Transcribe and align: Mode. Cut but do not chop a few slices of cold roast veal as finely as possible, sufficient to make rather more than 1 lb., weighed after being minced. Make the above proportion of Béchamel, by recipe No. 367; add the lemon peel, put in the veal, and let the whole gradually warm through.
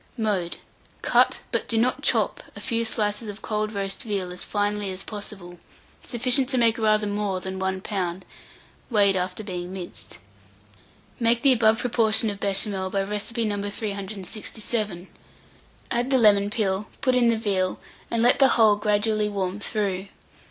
Mode. 0.17 0.57
Cut 1.03 1.41
but 1.51 1.67
do 1.67 1.77
not 1.77 2.01
chop 2.01 2.41
a 2.55 2.59
few 2.59 2.83
slices 2.85 3.27
of 3.27 3.43
cold 3.43 3.71
roast 3.71 4.01
veal 4.01 4.31
as 4.33 4.43
finely 4.43 4.89
as 4.89 5.03
possible, 5.03 5.59
sufficient 6.01 6.49
to 6.49 6.57
make 6.57 6.79
rather 6.79 7.05
more 7.05 7.39
than 7.39 7.59
1 7.59 7.81
lb., 7.81 8.23
weighed 8.89 9.15
after 9.15 9.43
being 9.43 9.71
minced. 9.71 10.17
Make 11.19 11.43
the 11.43 11.53
above 11.53 11.77
proportion 11.77 12.31
of 12.31 12.39
Béchamel, 12.39 12.91
by 12.91 13.03
recipe 13.03 13.45
No. 13.45 13.61
367; 13.61 15.07
add 15.91 16.09
the 16.09 16.17
lemon 16.17 16.49
peel, 16.49 16.87
put 17.01 17.13
in 17.13 17.29
the 17.29 17.37
veal, 17.37 17.79
and 18.09 18.23
let 18.23 18.39
the 18.39 18.49
whole 18.57 18.77
gradually 18.77 19.29
warm 19.29 19.59
through. 19.59 20.07